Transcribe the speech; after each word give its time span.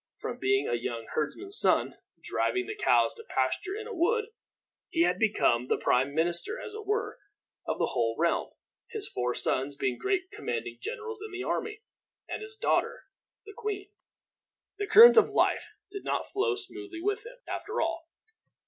From 0.17 0.39
being 0.39 0.67
a 0.67 0.73
young 0.73 1.05
herdsman's 1.13 1.59
son, 1.59 1.95
driving 2.23 2.65
the 2.65 2.73
cows 2.73 3.13
to 3.13 3.23
pasture 3.23 3.75
in 3.75 3.85
a 3.85 3.93
wood, 3.93 4.29
he 4.89 5.03
had 5.03 5.19
become 5.19 5.65
the 5.65 5.77
prime 5.77 6.15
minister, 6.15 6.59
as 6.59 6.73
it 6.73 6.87
were, 6.87 7.19
of 7.67 7.77
the 7.77 7.85
whole 7.85 8.15
realm, 8.17 8.49
his 8.89 9.07
four 9.07 9.35
sons 9.35 9.75
being 9.75 9.99
great 9.99 10.31
commanding 10.31 10.79
generals 10.81 11.21
in 11.23 11.29
the 11.31 11.43
army, 11.43 11.83
and 12.27 12.41
his 12.41 12.55
daughter 12.55 13.03
the 13.45 13.53
queen. 13.55 13.91
The 14.79 14.87
current 14.87 15.17
of 15.17 15.29
life 15.29 15.69
did 15.91 16.03
not 16.03 16.31
flow 16.31 16.55
smoothly 16.55 17.03
with 17.03 17.23
him, 17.23 17.37
after 17.47 17.79
all. 17.79 18.09